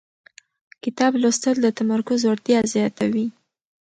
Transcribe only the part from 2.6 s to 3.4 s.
زیاتوي